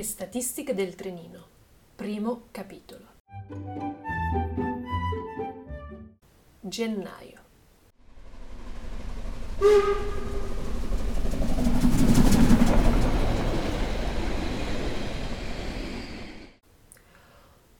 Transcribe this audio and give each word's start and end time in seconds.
Le 0.00 0.06
statistiche 0.06 0.72
del 0.72 0.94
trenino. 0.94 1.46
Primo 1.94 2.44
capitolo. 2.52 3.04
Gennaio. 6.58 7.40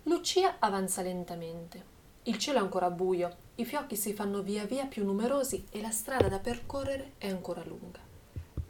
Lucia 0.02 0.56
avanza 0.58 1.00
lentamente. 1.00 1.82
Il 2.24 2.36
cielo 2.36 2.58
è 2.58 2.60
ancora 2.60 2.90
buio, 2.90 3.34
i 3.54 3.64
fiocchi 3.64 3.96
si 3.96 4.12
fanno 4.12 4.42
via 4.42 4.66
via 4.66 4.84
più 4.84 5.06
numerosi 5.06 5.64
e 5.70 5.80
la 5.80 5.90
strada 5.90 6.28
da 6.28 6.38
percorrere 6.38 7.12
è 7.16 7.30
ancora 7.30 7.64
lunga. 7.64 8.00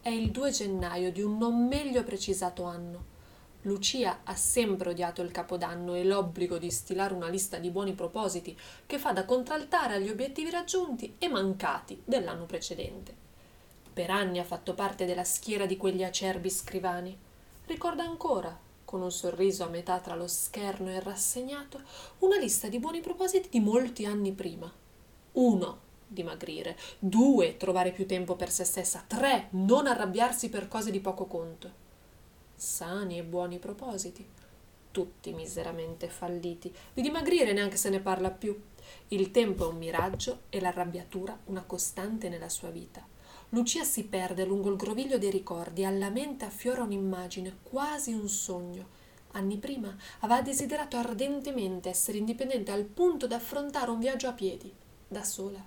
È 0.00 0.08
il 0.08 0.30
2 0.30 0.50
gennaio 0.52 1.10
di 1.10 1.20
un 1.20 1.36
non 1.36 1.66
meglio 1.66 2.04
precisato 2.04 2.62
anno. 2.62 3.18
Lucia 3.64 4.20
ha 4.24 4.34
sempre 4.36 4.88
odiato 4.88 5.20
il 5.20 5.30
capodanno 5.30 5.94
e 5.94 6.02
l'obbligo 6.02 6.56
di 6.56 6.70
stilare 6.70 7.12
una 7.12 7.28
lista 7.28 7.58
di 7.58 7.68
buoni 7.68 7.92
propositi 7.92 8.58
che 8.86 8.98
fa 8.98 9.12
da 9.12 9.26
contraltare 9.26 9.94
agli 9.94 10.08
obiettivi 10.08 10.48
raggiunti 10.48 11.16
e 11.18 11.28
mancati 11.28 12.00
dell'anno 12.02 12.46
precedente. 12.46 13.14
Per 13.92 14.08
anni 14.08 14.38
ha 14.38 14.44
fatto 14.44 14.72
parte 14.72 15.04
della 15.04 15.24
schiera 15.24 15.66
di 15.66 15.76
quegli 15.76 16.02
acerbi 16.02 16.48
scrivani. 16.48 17.14
Ricorda 17.66 18.02
ancora, 18.02 18.58
con 18.82 19.02
un 19.02 19.12
sorriso 19.12 19.64
a 19.64 19.68
metà 19.68 19.98
tra 19.98 20.14
lo 20.14 20.26
scherno 20.26 20.88
e 20.88 20.94
il 20.94 21.02
rassegnato, 21.02 21.82
una 22.20 22.38
lista 22.38 22.68
di 22.68 22.78
buoni 22.78 23.00
propositi 23.00 23.50
di 23.50 23.60
molti 23.60 24.06
anni 24.06 24.32
prima. 24.32 24.72
Uno, 25.32 25.80
dimagrire, 26.06 26.78
due, 26.98 27.58
trovare 27.58 27.92
più 27.92 28.06
tempo 28.06 28.36
per 28.36 28.50
se 28.50 28.64
stessa, 28.64 29.04
tre, 29.06 29.48
non 29.50 29.86
arrabbiarsi 29.86 30.48
per 30.48 30.66
cose 30.66 30.90
di 30.90 31.00
poco 31.00 31.26
conto 31.26 31.88
sani 32.60 33.16
e 33.16 33.22
buoni 33.22 33.58
propositi, 33.58 34.26
tutti 34.90 35.32
miseramente 35.32 36.08
falliti. 36.10 36.70
Di 36.92 37.00
dimagrire 37.00 37.54
neanche 37.54 37.78
se 37.78 37.88
ne 37.88 38.00
parla 38.00 38.30
più. 38.30 38.54
Il 39.08 39.30
tempo 39.30 39.64
è 39.64 39.72
un 39.72 39.78
miraggio 39.78 40.42
e 40.50 40.60
l'arrabbiatura 40.60 41.38
una 41.46 41.62
costante 41.62 42.28
nella 42.28 42.50
sua 42.50 42.68
vita. 42.68 43.02
Lucia 43.50 43.82
si 43.82 44.04
perde 44.04 44.44
lungo 44.44 44.68
il 44.68 44.76
groviglio 44.76 45.16
dei 45.16 45.30
ricordi, 45.30 45.86
alla 45.86 46.10
mente 46.10 46.44
affiora 46.44 46.82
un'immagine, 46.82 47.60
quasi 47.62 48.12
un 48.12 48.28
sogno. 48.28 48.98
Anni 49.32 49.56
prima 49.56 49.96
aveva 50.20 50.42
desiderato 50.42 50.98
ardentemente 50.98 51.88
essere 51.88 52.18
indipendente 52.18 52.72
al 52.72 52.84
punto 52.84 53.26
da 53.26 53.36
affrontare 53.36 53.90
un 53.90 53.98
viaggio 53.98 54.28
a 54.28 54.32
piedi, 54.32 54.70
da 55.08 55.24
sola. 55.24 55.64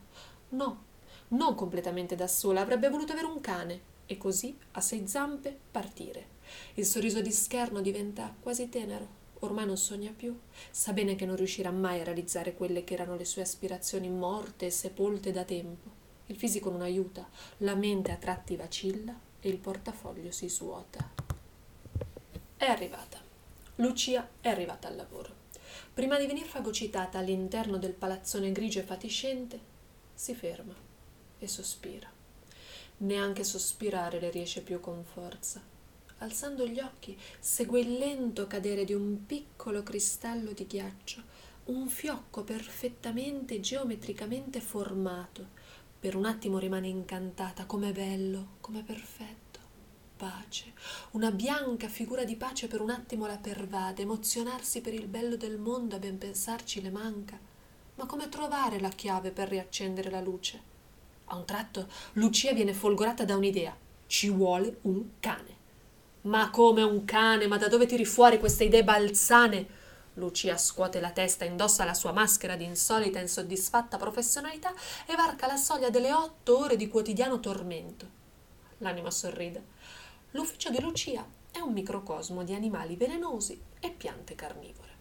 No, 0.50 0.84
non 1.30 1.56
completamente 1.56 2.16
da 2.16 2.28
sola, 2.28 2.62
avrebbe 2.62 2.90
voluto 2.90 3.14
avere 3.14 3.28
un 3.28 3.42
cane 3.42 3.82
e 4.06 4.16
così, 4.18 4.56
a 4.74 4.82
sei 4.82 5.08
zampe, 5.08 5.58
partire. 5.72 6.33
Il 6.76 6.86
sorriso 6.86 7.22
di 7.22 7.32
scherno 7.32 7.82
diventa 7.82 8.34
quasi 8.40 8.70
tenero. 8.70 9.22
Ormai 9.40 9.66
non 9.66 9.78
sogna 9.78 10.12
più. 10.16 10.38
Sa 10.72 10.94
bene 10.94 11.16
che 11.16 11.26
non 11.26 11.36
riuscirà 11.36 11.70
mai 11.70 12.00
a 12.00 12.04
realizzare 12.04 12.54
quelle 12.54 12.84
che 12.84 12.94
erano 12.94 13.16
le 13.16 13.26
sue 13.26 13.42
aspirazioni 13.42 14.10
morte 14.10 14.68
e 14.68 14.72
sepolte 14.72 15.32
da 15.32 15.44
tempo. 15.44 16.02
Il 16.28 16.38
fisico 16.38 16.70
non 16.70 16.82
aiuta, 16.82 17.28
la 17.58 17.76
mente 17.76 18.12
a 18.12 18.16
tratti 18.16 18.56
vacilla 18.56 19.14
e 19.40 19.50
il 19.50 19.58
portafoglio 19.58 20.32
si 20.32 20.50
svuota. 20.50 21.12
È 22.56 22.66
arrivata. 22.66 23.20
Lucia 23.76 24.30
è 24.40 24.48
arrivata 24.48 24.88
al 24.88 24.96
lavoro. 24.96 25.42
Prima 25.94 26.18
di 26.18 26.26
venir 26.26 26.46
fagocitata 26.46 27.18
all'interno 27.18 27.78
del 27.78 27.94
palazzone 27.94 28.52
grigio 28.52 28.80
e 28.80 28.84
fatiscente, 28.84 29.60
si 30.14 30.34
ferma 30.34 30.76
e 31.38 31.48
sospira. 31.48 32.10
Neanche 32.98 33.44
sospirare 33.44 34.20
le 34.20 34.32
riesce 34.32 34.62
più 34.62 34.80
con 34.80 35.04
forza 35.04 35.73
alzando 36.24 36.66
gli 36.66 36.80
occhi, 36.80 37.18
segue 37.40 37.82
il 37.82 37.94
lento 37.94 38.48
cadere 38.48 38.86
di 38.86 38.94
un 38.94 39.26
piccolo 39.26 39.84
cristallo 39.84 40.52
di 40.52 40.66
ghiaccio, 40.66 41.22
un 41.66 41.88
fiocco 41.88 42.44
perfettamente 42.44 43.60
geometricamente 43.60 44.60
formato. 44.60 45.62
Per 46.00 46.16
un 46.16 46.26
attimo 46.26 46.58
rimane 46.58 46.88
incantata, 46.88 47.66
com'è 47.66 47.92
bello, 47.92 48.56
com'è 48.62 48.84
perfetto. 48.84 49.42
Pace, 50.16 50.74
una 51.12 51.32
bianca 51.32 51.88
figura 51.88 52.24
di 52.24 52.36
pace 52.36 52.68
per 52.68 52.82
un 52.82 52.90
attimo 52.90 53.26
la 53.26 53.38
pervade, 53.38 54.04
emozionarsi 54.04 54.82
per 54.82 54.94
il 54.94 55.08
bello 55.08 55.36
del 55.36 55.58
mondo 55.58 55.96
a 55.96 56.00
ben 56.00 56.18
pensarci 56.18 56.82
le 56.82 56.92
manca. 56.92 57.38
Ma 57.96 58.06
come 58.06 58.30
trovare 58.30 58.80
la 58.80 58.90
chiave 58.90 59.32
per 59.32 59.50
riaccendere 59.50 60.10
la 60.10 60.22
luce? 60.22 60.72
A 61.26 61.36
un 61.36 61.46
tratto 61.46 61.88
Lucia 62.14 62.54
viene 62.54 62.74
folgorata 62.74 63.26
da 63.26 63.36
un'idea. 63.36 63.76
Ci 64.08 64.30
vuole 64.30 64.78
un 64.82 65.20
cane. 65.20 65.62
Ma 66.24 66.50
come 66.52 66.84
un 66.84 67.04
cane, 67.04 67.48
ma 67.48 67.58
da 67.58 67.68
dove 67.68 67.86
tiri 67.86 68.06
fuori 68.06 68.40
queste 68.40 68.64
idee 68.64 68.86
balzane? 68.86 69.82
Lucia 70.14 70.56
scuote 70.58 71.02
la 71.02 71.12
testa, 71.12 71.44
indossa 71.44 71.84
la 71.84 71.94
sua 71.94 72.14
maschera 72.14 72.56
di 72.56 72.64
insolita 72.64 73.20
e 73.20 73.24
insoddisfatta 73.24 73.98
professionalità 73.98 74.74
e 75.06 75.16
varca 75.16 75.48
la 75.48 75.58
soglia 75.58 75.90
delle 75.90 76.14
otto 76.14 76.60
ore 76.60 76.78
di 76.78 76.88
quotidiano 76.88 77.42
tormento. 77.42 78.08
L'anima 78.78 79.12
sorride. 79.12 79.64
L'ufficio 80.32 80.70
di 80.70 80.80
Lucia 80.80 81.26
è 81.52 81.60
un 81.60 81.74
microcosmo 81.74 82.44
di 82.44 82.54
animali 82.54 82.96
velenosi 82.96 83.62
e 83.82 83.90
piante 83.90 84.34
carnivore. 84.34 84.92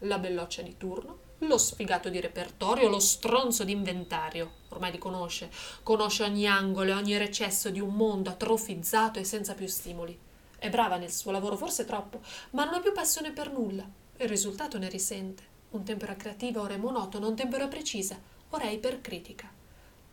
La 0.00 0.18
belloccia 0.18 0.62
di 0.62 0.76
turno, 0.78 1.18
lo 1.38 1.58
sfigato 1.58 2.08
di 2.08 2.18
repertorio, 2.18 2.88
lo 2.88 2.98
stronzo 2.98 3.64
di 3.64 3.72
inventario. 3.72 4.52
Ormai 4.70 4.92
li 4.92 4.98
conosce, 4.98 5.50
conosce 5.82 6.22
ogni 6.22 6.46
angolo 6.46 6.90
e 6.90 6.94
ogni 6.94 7.18
recesso 7.18 7.68
di 7.68 7.78
un 7.78 7.94
mondo 7.94 8.30
atrofizzato 8.30 9.18
e 9.18 9.24
senza 9.24 9.54
più 9.54 9.66
stimoli. 9.66 10.21
È 10.62 10.70
brava 10.70 10.96
nel 10.96 11.10
suo 11.10 11.32
lavoro, 11.32 11.56
forse 11.56 11.84
troppo, 11.84 12.20
ma 12.50 12.62
non 12.62 12.74
ha 12.74 12.80
più 12.80 12.92
passione 12.92 13.32
per 13.32 13.50
nulla. 13.50 13.84
Il 14.18 14.28
risultato 14.28 14.78
ne 14.78 14.88
risente. 14.88 15.42
Un 15.70 15.82
tempo 15.82 16.04
era 16.04 16.14
creativa, 16.14 16.60
ora 16.60 16.74
è 16.74 16.76
monotono, 16.76 17.26
un 17.26 17.34
tempo 17.34 17.56
era 17.56 17.66
precisa, 17.66 18.16
ora 18.50 18.62
è 18.62 18.68
ipercritica. 18.68 19.50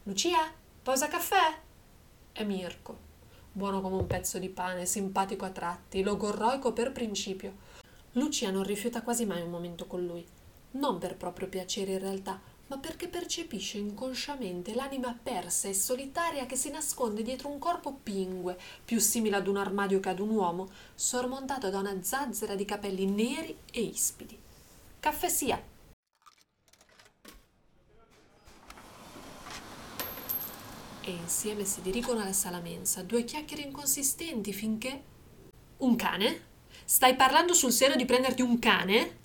Lucia, 0.06 0.52
pausa 0.82 1.08
caffè? 1.08 1.56
È 2.32 2.44
Mirko. 2.44 2.98
Buono 3.52 3.80
come 3.80 3.98
un 3.98 4.08
pezzo 4.08 4.40
di 4.40 4.50
pane, 4.50 4.88
simpatico 4.88 5.46
a 5.46 5.52
tratti, 5.52 6.02
logorroico 6.02 6.74
per 6.74 6.94
principio. 6.94 7.54
Lucia 8.14 8.50
non 8.50 8.64
rifiuta 8.64 9.04
quasi 9.04 9.28
mai 9.28 9.44
un 9.44 9.52
momento 9.52 9.86
con 9.86 10.04
lui. 10.04 10.26
Non 10.72 10.98
per 10.98 11.16
proprio 11.16 11.48
piacere 11.48 11.92
in 11.92 12.00
realtà, 12.00 12.42
ma 12.70 12.78
perché 12.78 13.08
percepisce 13.08 13.78
inconsciamente 13.78 14.76
l'anima 14.76 15.18
persa 15.22 15.68
e 15.68 15.74
solitaria 15.74 16.46
che 16.46 16.56
si 16.56 16.70
nasconde 16.70 17.24
dietro 17.24 17.50
un 17.50 17.58
corpo 17.58 18.00
pingue, 18.04 18.58
più 18.86 19.00
simile 19.00 19.38
ad 19.38 19.48
un 19.48 19.58
armadio 19.58 20.00
che 20.00 20.10
ad 20.10 20.20
un 20.20 20.30
uomo, 20.30 20.70
sormontato 20.94 21.70
da 21.70 21.80
una 21.80 22.02
zazzera 22.02 22.54
di 22.56 22.66
capelli 22.66 23.06
neri 23.06 23.58
e 23.72 23.82
ispidi. 23.82 24.38
Caffè 25.00 25.30
sia! 25.30 25.62
E 31.02 31.12
insieme 31.12 31.66
si 31.66 31.82
dirigono 31.82 32.22
alla 32.22 32.34
sala 32.34 32.60
mensa, 32.60 33.02
due 33.02 33.24
chiacchiere 33.24 33.64
inconsistenti 33.64 34.54
finché. 34.54 35.04
Un 35.78 35.96
cane? 35.96 36.48
Stai 36.86 37.16
parlando 37.16 37.54
sul 37.54 37.72
serio 37.72 37.96
di 37.96 38.06
prenderti 38.06 38.44
un 38.44 38.60
cane? 38.60 39.18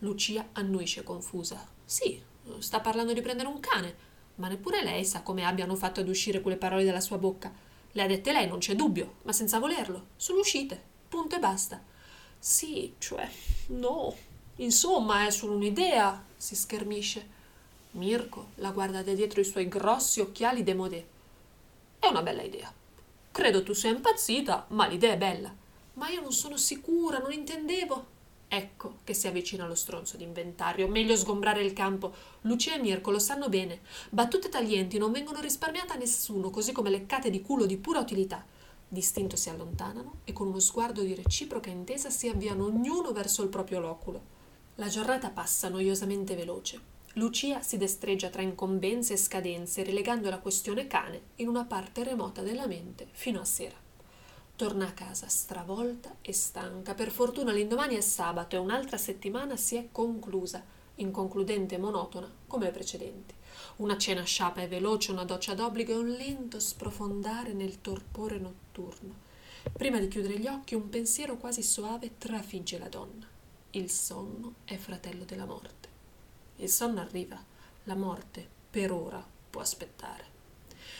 Lucia 0.00 0.50
annuisce 0.52 1.02
confusa. 1.02 1.66
Sì, 1.84 2.28
sta 2.58 2.80
parlando 2.80 3.12
di 3.12 3.20
prendere 3.20 3.48
un 3.48 3.60
cane, 3.60 3.94
ma 4.36 4.48
neppure 4.48 4.82
lei 4.82 5.04
sa 5.04 5.22
come 5.22 5.44
abbiano 5.44 5.76
fatto 5.76 6.00
ad 6.00 6.08
uscire 6.08 6.40
quelle 6.40 6.56
parole 6.56 6.84
dalla 6.84 7.00
sua 7.00 7.18
bocca. 7.18 7.52
Le 7.92 8.02
ha 8.02 8.06
dette 8.06 8.32
lei, 8.32 8.46
non 8.46 8.58
c'è 8.58 8.74
dubbio, 8.74 9.16
ma 9.22 9.32
senza 9.32 9.58
volerlo. 9.58 10.08
Sono 10.16 10.40
uscite, 10.40 10.80
punto 11.08 11.36
e 11.36 11.38
basta. 11.38 11.82
Sì, 12.38 12.94
cioè, 12.98 13.28
no. 13.68 14.14
Insomma, 14.56 15.26
è 15.26 15.30
solo 15.30 15.54
un'idea, 15.54 16.24
si 16.36 16.54
schermisce. 16.54 17.38
Mirko 17.92 18.50
la 18.56 18.70
guarda 18.70 19.02
da 19.02 19.12
dietro 19.12 19.40
i 19.40 19.44
suoi 19.44 19.68
grossi 19.68 20.20
occhiali 20.20 20.62
demodé. 20.62 21.06
È 21.98 22.06
una 22.06 22.22
bella 22.22 22.42
idea. 22.42 22.72
Credo 23.32 23.62
tu 23.62 23.72
sia 23.72 23.90
impazzita, 23.90 24.66
ma 24.68 24.86
l'idea 24.86 25.12
è 25.12 25.18
bella. 25.18 25.54
Ma 25.94 26.08
io 26.08 26.20
non 26.20 26.32
sono 26.32 26.56
sicura, 26.56 27.18
non 27.18 27.32
intendevo. 27.32 28.18
Ecco 28.52 28.96
che 29.04 29.14
si 29.14 29.28
avvicina 29.28 29.64
lo 29.64 29.76
stronzo 29.76 30.16
d'inventario. 30.16 30.88
Meglio 30.88 31.14
sgombrare 31.14 31.62
il 31.62 31.72
campo. 31.72 32.12
Lucia 32.40 32.74
e 32.74 32.80
Mirko 32.80 33.12
lo 33.12 33.20
sanno 33.20 33.48
bene. 33.48 33.78
Battute 34.08 34.48
taglienti 34.48 34.98
non 34.98 35.12
vengono 35.12 35.38
risparmiate 35.38 35.92
a 35.92 35.96
nessuno, 35.96 36.50
così 36.50 36.72
come 36.72 36.90
leccate 36.90 37.30
di 37.30 37.42
culo 37.42 37.64
di 37.64 37.76
pura 37.76 38.00
utilità. 38.00 38.44
Distinto 38.88 39.36
si 39.36 39.50
allontanano 39.50 40.22
e 40.24 40.32
con 40.32 40.48
uno 40.48 40.58
sguardo 40.58 41.02
di 41.02 41.14
reciproca 41.14 41.70
intesa 41.70 42.10
si 42.10 42.26
avviano 42.26 42.64
ognuno 42.64 43.12
verso 43.12 43.44
il 43.44 43.50
proprio 43.50 43.78
loculo. 43.78 44.20
La 44.74 44.88
giornata 44.88 45.30
passa 45.30 45.68
noiosamente 45.68 46.34
veloce. 46.34 46.80
Lucia 47.12 47.62
si 47.62 47.76
destreggia 47.76 48.30
tra 48.30 48.42
incombenze 48.42 49.12
e 49.12 49.16
scadenze, 49.16 49.84
relegando 49.84 50.28
la 50.28 50.40
questione 50.40 50.88
cane 50.88 51.20
in 51.36 51.46
una 51.46 51.66
parte 51.66 52.02
remota 52.02 52.42
della 52.42 52.66
mente 52.66 53.06
fino 53.12 53.38
a 53.38 53.44
sera. 53.44 53.76
Torna 54.60 54.88
a 54.88 54.92
casa 54.92 55.26
stravolta 55.26 56.16
e 56.20 56.34
stanca. 56.34 56.92
Per 56.92 57.10
fortuna 57.10 57.50
l'indomani 57.50 57.94
è 57.94 58.02
sabato 58.02 58.56
e 58.56 58.58
un'altra 58.58 58.98
settimana 58.98 59.56
si 59.56 59.76
è 59.76 59.88
conclusa, 59.90 60.62
inconcludente 60.96 61.76
e 61.76 61.78
monotona 61.78 62.30
come 62.46 62.66
le 62.66 62.70
precedenti. 62.70 63.34
Una 63.76 63.96
cena 63.96 64.22
sciapa 64.22 64.60
e 64.60 64.68
veloce, 64.68 65.12
una 65.12 65.24
doccia 65.24 65.54
d'obbligo 65.54 65.92
e 65.92 65.96
un 65.96 66.10
lento 66.10 66.60
sprofondare 66.60 67.54
nel 67.54 67.80
torpore 67.80 68.38
notturno. 68.38 69.14
Prima 69.72 69.98
di 69.98 70.08
chiudere 70.08 70.38
gli 70.38 70.46
occhi, 70.46 70.74
un 70.74 70.90
pensiero 70.90 71.38
quasi 71.38 71.62
soave 71.62 72.18
trafigge 72.18 72.78
la 72.78 72.88
donna. 72.88 73.26
Il 73.70 73.90
sonno 73.90 74.56
è 74.66 74.76
fratello 74.76 75.24
della 75.24 75.46
morte. 75.46 75.88
Il 76.56 76.68
sonno 76.68 77.00
arriva, 77.00 77.42
la 77.84 77.94
morte 77.94 78.46
per 78.68 78.92
ora 78.92 79.26
può 79.48 79.62
aspettare. 79.62 80.24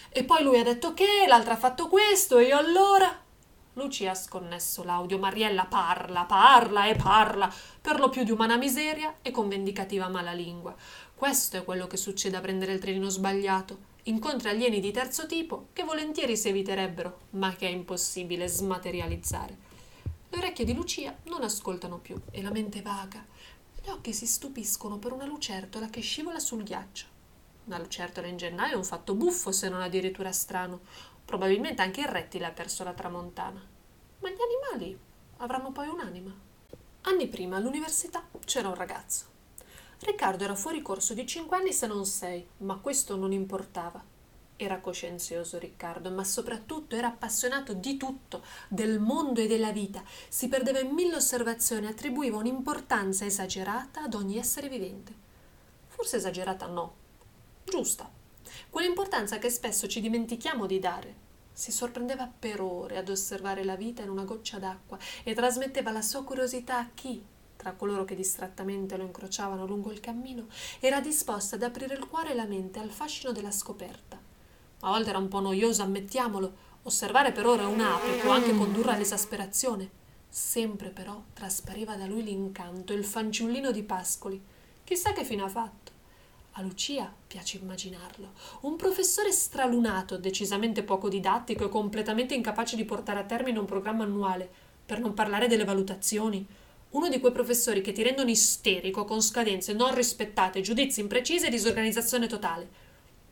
E 0.09 0.25
poi 0.25 0.43
lui 0.43 0.59
ha 0.59 0.65
detto 0.65 0.95
che, 0.95 1.27
l'altra 1.29 1.53
ha 1.53 1.59
fatto 1.59 1.89
questo, 1.89 2.39
e 2.39 2.47
io 2.47 2.57
allora. 2.57 3.29
Lucia 3.75 4.11
ha 4.11 4.14
sconnesso 4.14 4.82
l'audio. 4.82 5.19
Mariella 5.19 5.67
parla, 5.67 6.25
parla 6.25 6.87
e 6.87 6.96
parla, 6.96 7.52
per 7.81 8.00
lo 8.00 8.08
più 8.08 8.25
di 8.25 8.31
umana 8.31 8.56
miseria 8.56 9.17
e 9.22 9.31
con 9.31 9.49
vendicativa 9.49 10.08
malalingua. 10.08 10.75
Questo 11.14 11.56
è 11.56 11.64
quello 11.64 11.87
che 11.87 11.96
succede 11.96 12.37
a 12.37 12.40
prendere 12.40 12.72
il 12.72 12.81
trenino 12.81 13.08
sbagliato. 13.08 13.88
Incontri 14.05 14.49
alieni 14.49 14.81
di 14.81 14.90
terzo 14.90 15.26
tipo 15.26 15.69
che 15.72 15.84
volentieri 15.84 16.37
si 16.37 16.49
eviterebbero, 16.49 17.19
ma 17.31 17.55
che 17.55 17.69
è 17.69 17.70
impossibile 17.70 18.49
smaterializzare. 18.49 19.56
Le 20.31 20.38
orecchie 20.38 20.64
di 20.64 20.75
Lucia 20.75 21.16
non 21.25 21.43
ascoltano 21.43 21.99
più 21.99 22.19
e 22.31 22.40
la 22.40 22.50
mente 22.50 22.82
vaga. 22.82 23.25
Gli 23.82 23.88
occhi 23.88 24.12
si 24.12 24.26
stupiscono 24.26 24.99
per 24.99 25.12
una 25.12 25.26
lucertola 25.26 25.88
che 25.88 26.00
scivola 26.00 26.38
sul 26.38 26.62
ghiaccio. 26.62 27.06
Una 27.64 27.78
lucertola 27.78 28.26
in 28.26 28.37
gennaio 28.37 28.75
è 28.75 28.76
un 28.76 28.84
fatto 28.84 29.14
buffo, 29.14 29.52
se 29.52 29.69
non 29.69 29.81
addirittura 29.81 30.32
strano. 30.32 30.81
Probabilmente 31.31 31.81
anche 31.81 32.00
il 32.00 32.09
rettile 32.09 32.47
ha 32.47 32.50
perso 32.50 32.82
la 32.82 32.93
tramontana. 32.93 33.65
Ma 34.19 34.31
gli 34.31 34.38
animali 34.73 34.99
avranno 35.37 35.71
poi 35.71 35.87
un'anima. 35.87 36.35
Anni 37.03 37.29
prima 37.29 37.56
all'università 37.56 38.27
c'era 38.44 38.67
un 38.67 38.75
ragazzo. 38.75 39.27
Riccardo 40.00 40.43
era 40.43 40.56
fuori 40.56 40.82
corso 40.82 41.15
di 41.15 41.25
cinque 41.29 41.56
anni 41.56 41.73
se 41.73 41.87
non 41.87 42.05
sei, 42.05 42.44
ma 42.59 42.79
questo 42.79 43.15
non 43.15 43.31
importava. 43.31 44.03
Era 44.56 44.81
coscienzioso 44.81 45.61
Riccardo, 45.61 46.11
ma 46.11 46.25
soprattutto 46.25 46.97
era 46.97 47.06
appassionato 47.06 47.75
di 47.75 47.97
tutto, 47.97 48.43
del 48.67 48.99
mondo 48.99 49.41
e 49.41 49.47
della 49.47 49.71
vita. 49.71 50.03
Si 50.29 50.49
perdeva 50.49 50.81
in 50.81 50.91
mille 50.91 51.15
osservazioni, 51.15 51.87
attribuiva 51.87 52.38
un'importanza 52.38 53.25
esagerata 53.25 54.03
ad 54.03 54.15
ogni 54.15 54.37
essere 54.37 54.69
vivente. 54.69 55.15
Forse 55.87 56.17
esagerata 56.17 56.67
no, 56.67 56.94
giusta 57.62 58.19
quell'importanza 58.69 59.39
che 59.39 59.49
spesso 59.49 59.87
ci 59.87 60.01
dimentichiamo 60.01 60.67
di 60.67 60.79
dare. 60.79 61.15
Si 61.53 61.73
sorprendeva 61.73 62.31
per 62.39 62.61
ore 62.61 62.97
ad 62.97 63.09
osservare 63.09 63.65
la 63.65 63.77
vita 63.77 64.03
in 64.03 64.11
una 64.11 64.25
goccia 64.25 64.59
d'acqua 64.59 64.99
e 65.23 65.35
trasmetteva 65.35 65.91
la 65.91 66.03
sua 66.03 66.25
curiosità 66.25 66.79
a 66.79 66.89
chi, 66.95 67.25
tra 67.57 67.73
coloro 67.73 68.05
che 68.05 68.15
distrattamente 68.15 68.97
lo 68.97 69.05
incrociavano 69.05 69.67
lungo 69.67 69.93
il 69.93 70.01
cammino, 70.01 70.47
era 70.81 71.01
disposta 71.01 71.57
ad 71.57 71.62
aprire 71.62 71.95
il 71.95 72.07
cuore 72.07 72.31
e 72.31 72.35
la 72.35 72.47
mente 72.47 72.79
al 72.79 72.91
fascino 72.91 73.33
della 73.33 73.51
scoperta. 73.51 74.19
A 74.81 74.89
volte 74.89 75.11
era 75.11 75.19
un 75.19 75.29
po' 75.29 75.41
noioso, 75.41 75.83
ammettiamolo, 75.83 76.69
osservare 76.85 77.33
per 77.33 77.47
ore 77.47 77.65
un'ape 77.65 78.17
può 78.23 78.33
anche 78.33 78.55
condurre 78.55 78.93
all'esasperazione. 78.93 79.91
Sempre 80.27 80.89
però 80.89 81.23
traspariva 81.35 81.97
da 81.97 82.07
lui 82.07 82.23
l'incanto, 82.23 82.95
il 82.95 83.05
fanciullino 83.05 83.73
di 83.73 83.83
Pascoli. 83.83 84.43
Chissà 84.83 85.12
che 85.12 85.25
fine 85.25 85.43
ha 85.43 85.49
fatto. 85.49 85.89
Lucia 86.61 87.12
piace 87.27 87.59
immaginarlo. 87.59 88.33
Un 88.62 88.77
professore 88.77 89.33
stralunato, 89.33 90.19
decisamente 90.19 90.83
poco 90.83 91.09
didattico 91.09 91.65
e 91.65 91.69
completamente 91.69 92.35
incapace 92.35 92.77
di 92.77 92.85
portare 92.85 93.21
a 93.21 93.25
termine 93.25 93.59
un 93.59 93.67
programma 93.67 94.05
annuale, 94.05 94.49
per 94.85 94.99
non 94.99 95.15
parlare 95.15 95.47
delle 95.47 95.65
valutazioni. 95.65 96.47
Uno 96.91 97.09
di 97.09 97.21
quei 97.21 97.33
professori 97.33 97.81
che 97.81 97.93
ti 97.93 98.03
rendono 98.03 98.31
isterico 98.31 99.05
con 99.05 99.23
scadenze 99.23 99.73
non 99.73 99.95
rispettate, 99.95 100.61
giudizi 100.61 101.01
imprecisi 101.01 101.47
e 101.47 101.51
disorganizzazione 101.51 102.27
totale. 102.27 102.69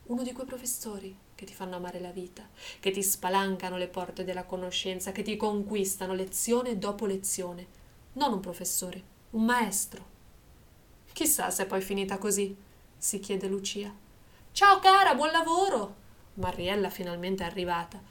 Uno 0.05 0.23
di 0.23 0.31
quei 0.31 0.45
professori 0.45 1.15
che 1.35 1.45
ti 1.45 1.53
fanno 1.53 1.75
amare 1.75 1.99
la 1.99 2.11
vita, 2.11 2.47
che 2.79 2.91
ti 2.91 3.03
spalancano 3.03 3.77
le 3.77 3.87
porte 3.87 4.23
della 4.23 4.45
conoscenza, 4.45 5.11
che 5.11 5.21
ti 5.21 5.35
conquistano 5.35 6.13
lezione 6.13 6.77
dopo 6.77 7.05
lezione. 7.05 7.67
Non 8.13 8.33
un 8.33 8.39
professore, 8.39 9.03
un 9.31 9.43
maestro. 9.45 10.05
Chissà 11.11 11.49
se 11.49 11.63
è 11.63 11.65
poi 11.65 11.81
finita 11.81 12.17
così 12.17 12.55
si 12.99 13.21
chiede 13.21 13.47
Lucia. 13.47 13.91
Ciao 14.51 14.79
cara, 14.79 15.15
buon 15.15 15.31
lavoro! 15.31 15.95
Mariella 16.33 16.89
finalmente 16.89 17.43
è 17.43 17.47
arrivata. 17.47 18.01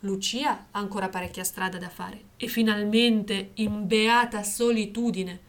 Lucia 0.00 0.66
ha 0.72 0.78
ancora 0.80 1.08
parecchia 1.08 1.44
strada 1.44 1.78
da 1.78 1.88
fare 1.88 2.24
e 2.36 2.48
finalmente, 2.48 3.52
in 3.54 3.86
beata 3.86 4.42
solitudine, 4.42 5.40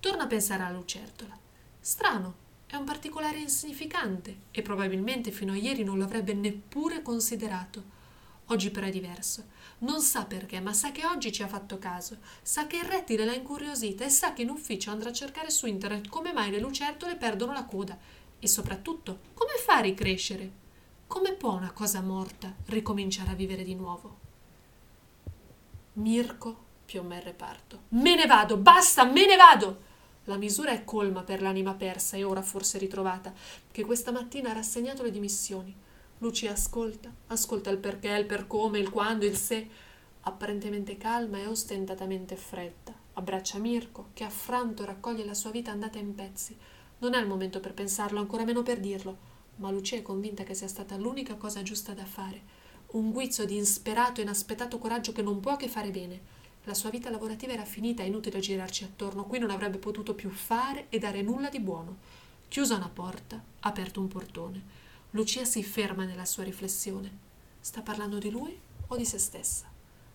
torna 0.00 0.24
a 0.24 0.26
pensare 0.26 0.64
alla 0.64 0.76
lucertola. 0.76 1.38
Strano, 1.78 2.34
è 2.66 2.74
un 2.74 2.84
particolare 2.84 3.38
insignificante 3.38 4.36
e 4.50 4.60
probabilmente 4.60 5.30
fino 5.30 5.52
a 5.52 5.56
ieri 5.56 5.84
non 5.84 5.98
lo 5.98 6.04
avrebbe 6.04 6.34
neppure 6.34 7.00
considerato. 7.00 8.00
Oggi 8.46 8.70
però 8.70 8.86
è 8.86 8.90
diverso. 8.90 9.44
Non 9.78 10.00
sa 10.00 10.24
perché, 10.24 10.60
ma 10.60 10.72
sa 10.72 10.90
che 10.90 11.06
oggi 11.06 11.30
ci 11.30 11.44
ha 11.44 11.48
fatto 11.48 11.78
caso. 11.78 12.18
Sa 12.42 12.66
che 12.66 12.76
il 12.76 12.84
rettile 12.84 13.24
l'ha 13.24 13.34
incuriosita 13.34 14.04
e 14.04 14.10
sa 14.10 14.32
che 14.32 14.42
in 14.42 14.50
ufficio 14.50 14.90
andrà 14.90 15.10
a 15.10 15.12
cercare 15.12 15.50
su 15.50 15.66
internet 15.66 16.08
come 16.08 16.32
mai 16.32 16.50
le 16.50 16.58
lucertole 16.58 17.14
perdono 17.14 17.52
la 17.52 17.64
coda 17.64 17.96
e 18.44 18.48
soprattutto, 18.48 19.20
come 19.34 19.52
fa 19.64 19.76
a 19.76 19.80
ricrescere? 19.82 20.50
Come 21.06 21.34
può 21.34 21.52
una 21.52 21.70
cosa 21.70 22.00
morta 22.00 22.52
ricominciare 22.66 23.30
a 23.30 23.34
vivere 23.34 23.62
di 23.62 23.76
nuovo? 23.76 24.18
Mirko 25.92 26.56
piomma 26.84 27.14
il 27.14 27.22
reparto. 27.22 27.82
Me 27.90 28.16
ne 28.16 28.26
vado, 28.26 28.56
basta, 28.56 29.04
me 29.04 29.26
ne 29.26 29.36
vado! 29.36 29.90
La 30.24 30.36
misura 30.36 30.72
è 30.72 30.82
colma 30.82 31.22
per 31.22 31.40
l'anima 31.40 31.74
persa 31.74 32.16
e 32.16 32.24
ora 32.24 32.42
forse 32.42 32.78
ritrovata, 32.78 33.32
che 33.70 33.84
questa 33.84 34.10
mattina 34.10 34.50
ha 34.50 34.54
rassegnato 34.54 35.04
le 35.04 35.12
dimissioni. 35.12 35.72
Lucia 36.18 36.50
ascolta, 36.50 37.12
ascolta 37.28 37.70
il 37.70 37.78
perché, 37.78 38.08
il 38.08 38.26
per 38.26 38.48
come, 38.48 38.80
il 38.80 38.90
quando, 38.90 39.24
il 39.24 39.36
se, 39.36 39.68
apparentemente 40.22 40.96
calma 40.96 41.38
e 41.38 41.46
ostentatamente 41.46 42.34
fredda. 42.34 42.92
Abbraccia 43.12 43.58
Mirko, 43.58 44.08
che 44.14 44.24
affranto 44.24 44.84
raccoglie 44.84 45.24
la 45.24 45.34
sua 45.34 45.50
vita 45.50 45.70
andata 45.70 45.98
in 45.98 46.12
pezzi, 46.16 46.56
non 47.02 47.14
è 47.14 47.20
il 47.20 47.26
momento 47.26 47.58
per 47.58 47.74
pensarlo, 47.74 48.20
ancora 48.20 48.44
meno 48.44 48.62
per 48.62 48.78
dirlo, 48.78 49.30
ma 49.56 49.70
Lucia 49.72 49.96
è 49.96 50.02
convinta 50.02 50.44
che 50.44 50.54
sia 50.54 50.68
stata 50.68 50.96
l'unica 50.96 51.34
cosa 51.34 51.62
giusta 51.62 51.94
da 51.94 52.04
fare. 52.04 52.60
Un 52.92 53.10
guizzo 53.10 53.44
di 53.44 53.56
insperato 53.56 54.20
e 54.20 54.22
inaspettato 54.22 54.78
coraggio 54.78 55.10
che 55.10 55.20
non 55.20 55.40
può 55.40 55.56
che 55.56 55.66
fare 55.66 55.90
bene. 55.90 56.20
La 56.62 56.74
sua 56.74 56.90
vita 56.90 57.10
lavorativa 57.10 57.52
era 57.52 57.64
finita, 57.64 58.04
è 58.04 58.06
inutile 58.06 58.38
girarci 58.38 58.84
attorno, 58.84 59.24
qui 59.24 59.40
non 59.40 59.50
avrebbe 59.50 59.78
potuto 59.78 60.14
più 60.14 60.30
fare 60.30 60.86
e 60.90 61.00
dare 61.00 61.22
nulla 61.22 61.48
di 61.48 61.58
buono. 61.58 61.96
Chiusa 62.46 62.76
una 62.76 62.88
porta, 62.88 63.42
aperto 63.60 63.98
un 63.98 64.06
portone. 64.06 64.62
Lucia 65.10 65.44
si 65.44 65.64
ferma 65.64 66.04
nella 66.04 66.24
sua 66.24 66.44
riflessione. 66.44 67.18
Sta 67.58 67.82
parlando 67.82 68.18
di 68.18 68.30
lui 68.30 68.56
o 68.86 68.96
di 68.96 69.04
se 69.04 69.18
stessa? 69.18 69.68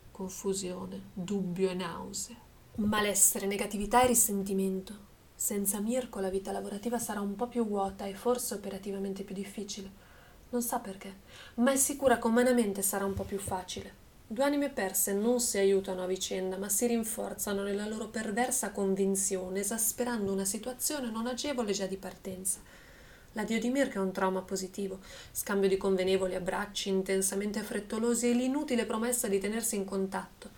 Confusione, 0.10 1.02
dubbio 1.12 1.70
e 1.70 1.74
nausea. 1.74 2.38
Malessere, 2.76 3.46
negatività 3.46 4.04
e 4.04 4.08
risentimento. 4.08 5.07
Senza 5.40 5.80
Mirko 5.80 6.20
la 6.20 6.32
vita 6.32 6.52
lavorativa 6.52 6.98
sarà 6.98 7.22
un 7.22 7.36
po' 7.36 7.46
più 7.46 7.64
vuota 7.64 8.08
e 8.08 8.16
forse 8.16 8.56
operativamente 8.56 9.22
più 9.22 9.36
difficile. 9.36 9.88
Non 10.50 10.64
sa 10.64 10.80
perché, 10.80 11.14
ma 11.56 11.72
è 11.72 11.76
sicura 11.76 12.18
che 12.18 12.26
umanamente 12.26 12.82
sarà 12.82 13.06
un 13.06 13.14
po' 13.14 13.24
più 13.24 13.38
facile. 13.38 13.94
Due 14.26 14.44
anime 14.44 14.72
perse 14.72 15.14
non 15.14 15.40
si 15.40 15.60
aiutano 15.60 16.02
a 16.02 16.08
vicenda, 16.08 16.58
ma 16.58 16.70
si 16.70 16.88
rinforzano 16.88 17.62
nella 17.62 17.86
loro 17.86 18.08
perversa 18.08 18.72
convinzione, 18.72 19.60
esasperando 19.60 20.34
una 20.34 20.44
situazione 20.44 21.12
non 21.12 21.28
agevole 21.28 21.72
già 21.72 21.86
di 21.86 21.98
partenza. 21.98 22.60
L'addio 23.34 23.60
di 23.60 23.70
Mirko 23.70 24.00
è 24.00 24.02
un 24.02 24.12
trauma 24.12 24.42
positivo, 24.42 24.98
scambio 25.32 25.70
di 25.70 25.78
convenevoli 25.78 26.34
abbracci 26.34 26.90
intensamente 26.90 27.62
frettolosi 27.62 28.28
e 28.28 28.34
l'inutile 28.34 28.88
promessa 28.88 29.28
di 29.28 29.38
tenersi 29.38 29.76
in 29.76 29.86
contatto. 29.86 30.50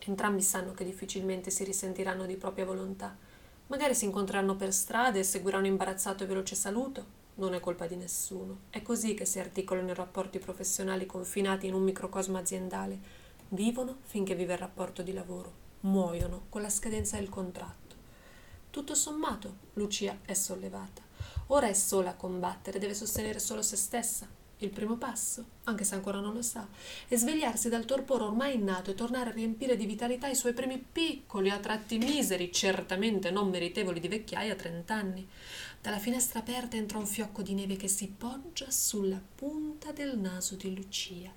Entrambi 0.00 0.42
sanno 0.42 0.74
che 0.74 0.84
difficilmente 0.84 1.50
si 1.50 1.62
risentiranno 1.62 2.26
di 2.26 2.34
propria 2.34 2.64
volontà. 2.64 3.23
Magari 3.68 3.94
si 3.94 4.04
incontreranno 4.04 4.56
per 4.56 4.72
strada 4.72 5.18
e 5.18 5.24
seguiranno 5.24 5.66
imbarazzato 5.66 6.22
e 6.22 6.26
veloce 6.26 6.54
saluto. 6.54 7.22
Non 7.36 7.54
è 7.54 7.60
colpa 7.60 7.86
di 7.86 7.96
nessuno. 7.96 8.60
È 8.70 8.82
così 8.82 9.14
che 9.14 9.24
si 9.24 9.38
articolano 9.38 9.90
i 9.90 9.94
rapporti 9.94 10.38
professionali 10.38 11.06
confinati 11.06 11.66
in 11.66 11.74
un 11.74 11.82
microcosmo 11.82 12.36
aziendale. 12.36 12.98
Vivono 13.48 13.98
finché 14.02 14.34
vive 14.34 14.52
il 14.52 14.58
rapporto 14.58 15.02
di 15.02 15.12
lavoro. 15.12 15.62
Muoiono 15.80 16.46
con 16.50 16.62
la 16.62 16.68
scadenza 16.68 17.16
del 17.16 17.28
contratto. 17.28 17.96
Tutto 18.70 18.94
sommato, 18.94 19.56
Lucia 19.74 20.18
è 20.24 20.34
sollevata. 20.34 21.02
Ora 21.48 21.68
è 21.68 21.74
sola 21.74 22.10
a 22.10 22.16
combattere, 22.16 22.78
deve 22.78 22.94
sostenere 22.94 23.38
solo 23.38 23.62
se 23.62 23.76
stessa, 23.76 24.26
il 24.64 24.70
primo 24.70 24.96
passo, 24.96 25.44
anche 25.64 25.84
se 25.84 25.94
ancora 25.94 26.20
non 26.20 26.34
lo 26.34 26.42
sa, 26.42 26.66
è 27.06 27.16
svegliarsi 27.16 27.68
dal 27.68 27.84
torpore 27.84 28.24
ormai 28.24 28.54
innato 28.54 28.90
e 28.90 28.94
tornare 28.94 29.30
a 29.30 29.32
riempire 29.32 29.76
di 29.76 29.86
vitalità 29.86 30.28
i 30.28 30.34
suoi 30.34 30.52
primi 30.52 30.78
piccoli, 30.78 31.50
a 31.50 31.58
tratti 31.58 31.98
miseri, 31.98 32.52
certamente 32.52 33.30
non 33.30 33.50
meritevoli 33.50 34.00
di 34.00 34.08
vecchiaia 34.08 34.52
a 34.52 34.56
trent'anni. 34.56 35.26
Dalla 35.80 35.98
finestra 35.98 36.40
aperta 36.40 36.76
entra 36.76 36.98
un 36.98 37.06
fiocco 37.06 37.42
di 37.42 37.54
neve 37.54 37.76
che 37.76 37.88
si 37.88 38.08
poggia 38.08 38.70
sulla 38.70 39.20
punta 39.34 39.92
del 39.92 40.18
naso 40.18 40.56
di 40.56 40.74
Lucia. 40.74 41.30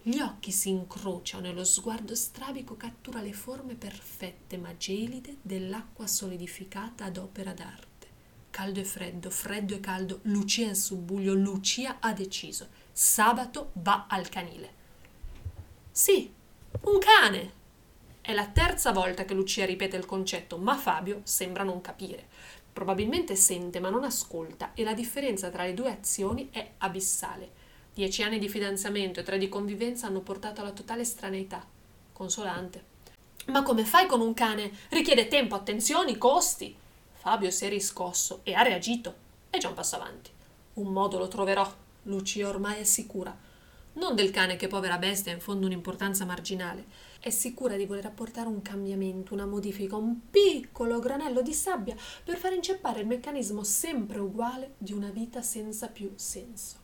Gli 0.00 0.20
occhi 0.20 0.52
si 0.52 0.68
incrociano 0.70 1.48
e 1.48 1.52
lo 1.52 1.64
sguardo 1.64 2.14
strabico 2.14 2.76
cattura 2.76 3.20
le 3.20 3.32
forme 3.32 3.74
perfette 3.74 4.56
ma 4.56 4.76
gelide 4.76 5.36
dell'acqua 5.42 6.06
solidificata 6.06 7.04
ad 7.04 7.16
opera 7.16 7.52
d'arte 7.52 7.87
caldo 8.58 8.80
e 8.80 8.84
freddo, 8.84 9.30
freddo 9.30 9.76
e 9.76 9.78
caldo, 9.78 10.18
Lucia 10.22 10.66
in 10.66 10.74
subbuglio, 10.74 11.32
Lucia 11.32 11.98
ha 12.00 12.12
deciso. 12.12 12.66
Sabato 12.90 13.70
va 13.74 14.06
al 14.08 14.28
canile. 14.28 14.72
Sì, 15.92 16.32
un 16.80 16.98
cane, 16.98 17.52
È 18.20 18.34
la 18.34 18.48
terza 18.48 18.90
volta 18.90 19.24
che 19.24 19.32
Lucia 19.32 19.64
ripete 19.64 19.96
il 19.96 20.04
concetto, 20.04 20.58
ma 20.58 20.76
Fabio 20.76 21.20
sembra 21.22 21.62
non 21.62 21.80
capire. 21.80 22.26
Probabilmente 22.72 23.36
sente 23.36 23.78
ma 23.78 23.90
non 23.90 24.02
ascolta 24.02 24.72
e 24.74 24.82
la 24.82 24.92
differenza 24.92 25.50
tra 25.50 25.62
le 25.62 25.72
due 25.72 25.92
azioni 25.92 26.48
è 26.50 26.72
abissale. 26.78 27.50
Dieci 27.94 28.24
anni 28.24 28.40
di 28.40 28.48
fidanzamento 28.48 29.20
e 29.20 29.22
tre 29.22 29.38
di 29.38 29.48
convivenza 29.48 30.08
hanno 30.08 30.20
portato 30.20 30.62
alla 30.62 30.72
totale 30.72 31.02
estraneità. 31.02 31.64
Consolante. 32.12 32.84
Ma 33.46 33.62
come 33.62 33.84
fai 33.84 34.06
con 34.06 34.20
un 34.20 34.34
cane? 34.34 34.72
Richiede 34.88 35.28
tempo, 35.28 35.54
attenzioni, 35.54 36.18
costi. 36.18 36.76
Fabio 37.28 37.50
si 37.50 37.66
è 37.66 37.68
riscosso 37.68 38.40
e 38.42 38.54
ha 38.54 38.62
reagito. 38.62 39.14
È 39.50 39.58
già 39.58 39.68
un 39.68 39.74
passo 39.74 39.96
avanti. 39.96 40.30
Un 40.74 40.90
modo 40.90 41.18
lo 41.18 41.28
troverò. 41.28 41.70
Lucia 42.04 42.48
ormai 42.48 42.80
è 42.80 42.84
sicura. 42.84 43.36
Non 43.92 44.14
del 44.14 44.30
cane 44.30 44.56
che 44.56 44.66
povera 44.66 44.96
bestia 44.96 45.30
ha 45.30 45.34
in 45.34 45.42
fondo 45.42 45.66
un'importanza 45.66 46.24
marginale. 46.24 46.86
È 47.20 47.28
sicura 47.28 47.76
di 47.76 47.84
voler 47.84 48.06
apportare 48.06 48.48
un 48.48 48.62
cambiamento, 48.62 49.34
una 49.34 49.44
modifica, 49.44 49.94
un 49.94 50.30
piccolo 50.30 51.00
granello 51.00 51.42
di 51.42 51.52
sabbia 51.52 51.94
per 52.24 52.38
far 52.38 52.54
inceppare 52.54 53.00
il 53.00 53.06
meccanismo 53.06 53.62
sempre 53.62 54.20
uguale 54.20 54.76
di 54.78 54.94
una 54.94 55.10
vita 55.10 55.42
senza 55.42 55.88
più 55.88 56.10
senso. 56.14 56.76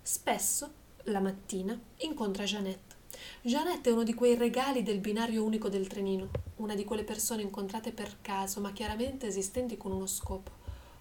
Spesso, 0.00 0.72
la 1.06 1.18
mattina, 1.18 1.76
incontra 2.02 2.44
Jeannette. 2.44 2.87
Jeannette 3.40 3.88
è 3.88 3.92
uno 3.92 4.02
di 4.02 4.14
quei 4.14 4.34
regali 4.34 4.82
del 4.82 4.98
binario 4.98 5.42
unico 5.42 5.68
del 5.68 5.86
trenino, 5.86 6.28
una 6.56 6.74
di 6.74 6.84
quelle 6.84 7.04
persone 7.04 7.42
incontrate 7.42 7.92
per 7.92 8.18
caso, 8.20 8.60
ma 8.60 8.72
chiaramente 8.72 9.26
esistenti 9.26 9.76
con 9.76 9.92
uno 9.92 10.06
scopo. 10.06 10.50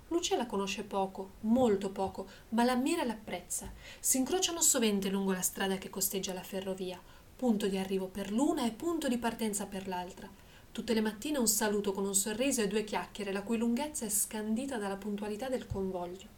Lucia 0.10 0.38
la 0.38 0.46
conosce 0.46 0.84
poco, 0.84 1.32
molto 1.42 1.90
poco, 1.90 2.28
ma 2.50 2.64
l'ammira 2.64 3.02
e 3.02 3.06
l'apprezza. 3.06 3.74
Si 4.00 4.18
incrociano 4.18 4.62
sovente 4.62 5.10
lungo 5.10 5.34
la 5.34 5.42
strada 5.42 5.78
che 5.78 5.90
costeggia 5.90 6.34
la 6.34 6.44
ferrovia, 6.44 7.02
punto 7.36 7.68
di 7.68 7.78
arrivo 7.78 8.08
per 8.08 8.32
l'una 8.32 8.66
e 8.66 8.72
punto 8.72 9.10
di 9.10 9.18
partenza 9.18 9.66
per 9.66 9.88
l'altra. 9.88 10.30
Tutte 10.72 10.94
le 10.94 11.02
mattine 11.02 11.40
un 11.40 11.48
saluto 11.48 11.92
con 11.92 12.06
un 12.06 12.16
sorriso 12.16 12.62
e 12.62 12.68
due 12.68 12.86
chiacchiere, 12.86 13.34
la 13.34 13.42
cui 13.42 13.58
lunghezza 13.58 14.06
è 14.06 14.10
scandita 14.10 14.78
dalla 14.78 14.96
puntualità 14.96 15.50
del 15.50 15.68
convoglio 15.68 16.37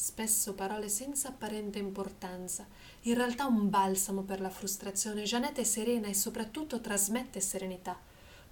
spesso 0.00 0.54
parole 0.54 0.88
senza 0.88 1.28
apparente 1.28 1.78
importanza, 1.78 2.66
in 3.02 3.14
realtà 3.14 3.44
un 3.44 3.68
balsamo 3.68 4.22
per 4.22 4.40
la 4.40 4.48
frustrazione. 4.48 5.24
Janette 5.24 5.60
è 5.60 5.64
serena 5.64 6.06
e 6.06 6.14
soprattutto 6.14 6.80
trasmette 6.80 7.38
serenità. 7.38 7.98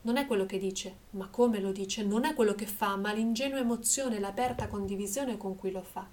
Non 0.02 0.18
è 0.18 0.26
quello 0.26 0.44
che 0.44 0.58
dice, 0.58 0.96
ma 1.12 1.28
come 1.28 1.58
lo 1.58 1.72
dice, 1.72 2.04
non 2.04 2.26
è 2.26 2.34
quello 2.34 2.54
che 2.54 2.66
fa, 2.66 2.96
ma 2.96 3.14
l'ingenua 3.14 3.60
emozione, 3.60 4.18
l'aperta 4.18 4.68
condivisione 4.68 5.38
con 5.38 5.56
cui 5.56 5.70
lo 5.70 5.80
fa. 5.80 6.06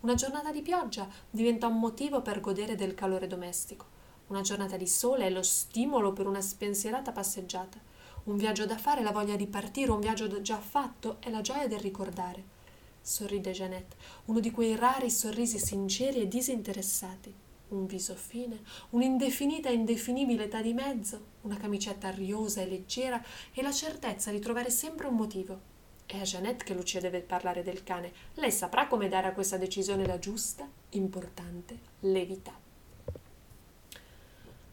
Una 0.00 0.14
giornata 0.14 0.50
di 0.50 0.62
pioggia 0.62 1.08
diventa 1.30 1.68
un 1.68 1.78
motivo 1.78 2.20
per 2.20 2.40
godere 2.40 2.74
del 2.74 2.94
calore 2.94 3.28
domestico. 3.28 3.86
Una 4.26 4.40
giornata 4.40 4.76
di 4.76 4.88
sole 4.88 5.26
è 5.26 5.30
lo 5.30 5.44
stimolo 5.44 6.12
per 6.12 6.26
una 6.26 6.40
spensierata 6.40 7.12
passeggiata. 7.12 7.78
Un 8.24 8.36
viaggio 8.36 8.66
da 8.66 8.76
fare, 8.76 9.04
la 9.04 9.12
voglia 9.12 9.36
di 9.36 9.46
partire, 9.46 9.92
un 9.92 10.00
viaggio 10.00 10.42
già 10.42 10.58
fatto 10.58 11.18
è 11.20 11.30
la 11.30 11.40
gioia 11.40 11.68
del 11.68 11.78
ricordare 11.78 12.60
sorride 13.02 13.50
Jeannette, 13.50 13.96
uno 14.26 14.40
di 14.40 14.50
quei 14.50 14.76
rari 14.76 15.10
sorrisi 15.10 15.58
sinceri 15.58 16.20
e 16.20 16.28
disinteressati. 16.28 17.34
Un 17.68 17.86
viso 17.86 18.14
fine, 18.14 18.60
un'indefinita 18.90 19.68
e 19.68 19.72
indefinibile 19.72 20.44
età 20.44 20.60
di 20.60 20.72
mezzo, 20.72 21.20
una 21.42 21.56
camicetta 21.56 22.08
ariosa 22.08 22.60
e 22.60 22.66
leggera 22.66 23.22
e 23.52 23.62
la 23.62 23.72
certezza 23.72 24.30
di 24.30 24.38
trovare 24.38 24.70
sempre 24.70 25.06
un 25.06 25.14
motivo. 25.14 25.60
È 26.04 26.18
a 26.18 26.22
Jeannette 26.22 26.64
che 26.64 26.74
Lucia 26.74 27.00
deve 27.00 27.20
parlare 27.20 27.62
del 27.62 27.82
cane. 27.82 28.12
Lei 28.34 28.52
saprà 28.52 28.86
come 28.86 29.08
dare 29.08 29.28
a 29.28 29.32
questa 29.32 29.56
decisione 29.56 30.06
la 30.06 30.18
giusta, 30.18 30.68
importante 30.90 31.78
levità. 32.00 32.52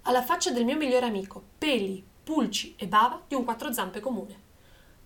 Alla 0.01 0.23
faccia 0.23 0.51
del 0.51 0.65
mio 0.65 0.75
migliore 0.75 1.05
amico, 1.05 1.41
peli, 1.57 2.03
pulci 2.23 2.75
e 2.77 2.87
bava 2.87 3.23
di 3.25 3.35
un 3.35 3.45
quattro 3.45 3.71
zampe 3.71 4.01
comune. 4.01 4.47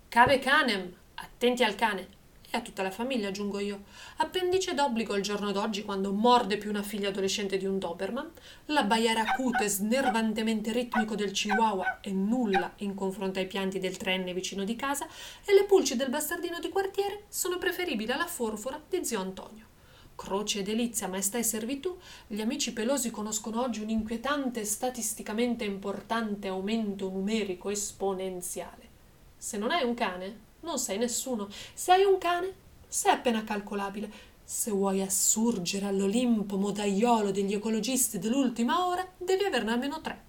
Cave 0.08 0.40
canem, 0.40 0.92
attenti 1.14 1.62
al 1.62 1.74
cane, 1.74 2.08
e 2.54 2.58
a 2.58 2.60
tutta 2.60 2.82
la 2.82 2.90
famiglia, 2.92 3.28
aggiungo 3.28 3.58
io. 3.58 3.82
Appendice 4.18 4.74
d'obbligo 4.74 5.12
al 5.12 5.22
giorno 5.22 5.50
d'oggi 5.50 5.82
quando 5.82 6.12
morde 6.12 6.56
più 6.56 6.70
una 6.70 6.84
figlia 6.84 7.08
adolescente 7.08 7.56
di 7.56 7.66
un 7.66 7.80
Doberman, 7.80 8.30
l'abbaiare 8.66 9.20
acuto 9.20 9.64
e 9.64 9.68
snervantemente 9.68 10.70
ritmico 10.70 11.16
del 11.16 11.32
Chihuahua 11.32 11.98
è 12.00 12.10
nulla 12.10 12.72
in 12.76 12.94
confronto 12.94 13.40
ai 13.40 13.48
pianti 13.48 13.80
del 13.80 13.96
trenne 13.96 14.32
vicino 14.32 14.62
di 14.62 14.76
casa 14.76 15.08
e 15.44 15.52
le 15.52 15.64
pulci 15.64 15.96
del 15.96 16.10
bastardino 16.10 16.60
di 16.60 16.68
quartiere 16.68 17.24
sono 17.28 17.58
preferibili 17.58 18.12
alla 18.12 18.26
forfora 18.26 18.80
di 18.88 19.04
zio 19.04 19.20
Antonio. 19.20 19.66
Croce 20.14 20.60
e 20.60 20.62
delizia, 20.62 21.08
maestà 21.08 21.38
e 21.38 21.42
servitù, 21.42 21.98
gli 22.28 22.40
amici 22.40 22.72
pelosi 22.72 23.10
conoscono 23.10 23.62
oggi 23.62 23.80
un 23.80 23.88
inquietante 23.88 24.60
e 24.60 24.64
statisticamente 24.64 25.64
importante 25.64 26.46
aumento 26.46 27.08
numerico 27.08 27.68
esponenziale. 27.68 28.88
Se 29.36 29.58
non 29.58 29.72
hai 29.72 29.82
un 29.82 29.94
cane, 29.94 30.52
non 30.64 30.78
sei 30.78 30.98
nessuno. 30.98 31.48
Se 31.74 31.92
hai 31.92 32.02
un 32.02 32.18
cane, 32.18 32.52
sei 32.88 33.12
appena 33.12 33.44
calcolabile. 33.44 34.32
Se 34.42 34.70
vuoi 34.70 35.00
assurgere 35.00 35.86
all'Olimpo 35.86 36.56
modaiolo 36.56 37.30
degli 37.30 37.54
ecologisti 37.54 38.18
dell'ultima 38.18 38.86
ora, 38.86 39.06
devi 39.16 39.44
averne 39.44 39.72
almeno 39.72 40.00
tre. 40.00 40.22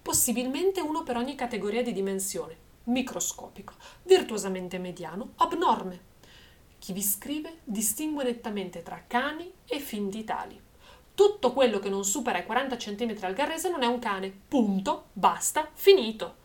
Possibilmente 0.00 0.80
uno 0.80 1.02
per 1.02 1.16
ogni 1.16 1.34
categoria 1.34 1.82
di 1.82 1.92
dimensione. 1.92 2.56
Microscopico, 2.84 3.74
virtuosamente 4.04 4.78
mediano, 4.78 5.34
abnorme. 5.36 6.10
Chi 6.78 6.92
vi 6.92 7.02
scrive 7.02 7.58
distingue 7.62 8.24
nettamente 8.24 8.82
tra 8.82 9.04
cani 9.06 9.52
e 9.66 9.78
finti 9.78 10.24
tali. 10.24 10.60
Tutto 11.14 11.52
quello 11.52 11.78
che 11.78 11.88
non 11.88 12.04
supera 12.04 12.40
i 12.40 12.46
40 12.46 12.74
cm 12.76 13.16
al 13.20 13.34
garrese 13.34 13.70
non 13.70 13.82
è 13.82 13.86
un 13.86 14.00
cane. 14.00 14.32
Punto, 14.48 15.04
basta, 15.12 15.70
finito. 15.72 16.40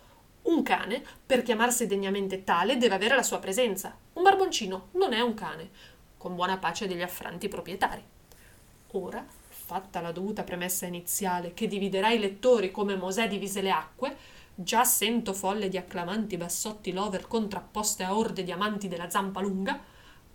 Un 0.47 0.63
cane, 0.63 1.03
per 1.25 1.43
chiamarsi 1.43 1.87
degnamente 1.87 2.45
tale, 2.45 2.77
deve 2.77 2.95
avere 2.95 3.15
la 3.15 3.23
sua 3.23 3.39
presenza. 3.39 3.97
Un 4.13 4.23
barboncino 4.23 4.87
non 4.91 5.11
è 5.11 5.19
un 5.19 5.33
cane, 5.33 5.69
con 6.15 6.35
buona 6.35 6.57
pace 6.57 6.87
degli 6.87 7.01
affranti 7.01 7.49
proprietari. 7.49 8.01
Ora, 8.91 9.25
fatta 9.27 9.99
la 9.99 10.13
dovuta 10.13 10.43
premessa 10.43 10.85
iniziale 10.85 11.53
che 11.53 11.67
dividerà 11.67 12.11
i 12.11 12.19
lettori 12.19 12.71
come 12.71 12.95
Mosè 12.95 13.27
divise 13.27 13.61
le 13.61 13.71
acque, 13.71 14.15
già 14.55 14.85
sento 14.85 15.33
folle 15.33 15.67
di 15.67 15.75
acclamanti 15.75 16.37
bassotti 16.37 16.93
lover 16.93 17.27
contrapposte 17.27 18.05
a 18.05 18.17
orde 18.17 18.43
di 18.43 18.51
amanti 18.53 18.87
della 18.87 19.09
zampa 19.09 19.41
lunga, 19.41 19.77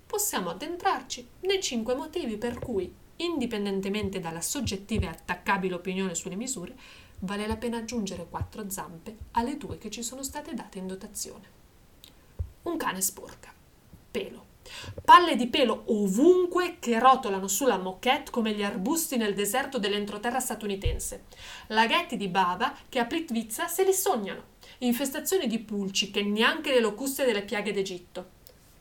possiamo 0.04 0.50
addentrarci 0.50 1.26
nei 1.40 1.62
cinque 1.62 1.94
motivi 1.94 2.36
per 2.36 2.58
cui, 2.58 2.94
indipendentemente 3.16 4.20
dalla 4.20 4.42
soggettiva 4.42 5.06
e 5.06 5.08
attaccabile 5.08 5.74
opinione 5.74 6.14
sulle 6.14 6.36
misure, 6.36 6.76
vale 7.24 7.46
la 7.46 7.56
pena 7.56 7.78
aggiungere 7.78 8.26
quattro 8.28 8.68
zampe 8.70 9.16
alle 9.32 9.56
due 9.56 9.78
che 9.78 9.90
ci 9.90 10.02
sono 10.02 10.22
state 10.22 10.54
date 10.54 10.78
in 10.78 10.86
dotazione. 10.86 11.60
Un 12.62 12.76
cane 12.76 13.00
sporca. 13.00 13.52
Pelo. 14.10 14.50
Palle 15.04 15.36
di 15.36 15.48
pelo 15.48 15.84
ovunque 15.86 16.76
che 16.78 16.98
rotolano 16.98 17.48
sulla 17.48 17.78
moquette 17.78 18.30
come 18.30 18.52
gli 18.54 18.62
arbusti 18.62 19.16
nel 19.16 19.34
deserto 19.34 19.78
dell'entroterra 19.78 20.40
statunitense. 20.40 21.24
Laghetti 21.68 22.16
di 22.16 22.28
bava 22.28 22.74
che 22.88 22.98
a 22.98 23.06
Plitvica 23.06 23.66
se 23.66 23.84
li 23.84 23.92
sognano. 23.92 24.50
Infestazioni 24.78 25.46
di 25.46 25.58
pulci 25.58 26.10
che 26.10 26.22
neanche 26.22 26.72
le 26.72 26.80
locuste 26.80 27.24
delle 27.24 27.42
piaghe 27.42 27.72
d'Egitto. 27.72 28.30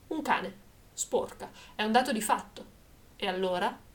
Un 0.07 0.21
cane. 0.21 0.59
Sporca. 0.93 1.51
È 1.75 1.83
un 1.83 1.91
dato 1.91 2.11
di 2.11 2.21
fatto. 2.21 2.65
E 3.15 3.27
allora 3.27 3.89